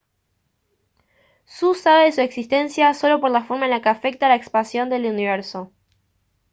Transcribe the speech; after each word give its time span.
su 1.45 1.75
sabe 1.75 2.05
de 2.05 2.11
su 2.11 2.21
existencia 2.21 2.95
solo 2.95 3.21
por 3.21 3.29
la 3.29 3.43
forma 3.43 3.67
en 3.67 3.81
que 3.83 3.87
afecta 3.89 4.29
la 4.29 4.35
expansión 4.35 4.89
del 4.89 5.05
universo 5.05 5.71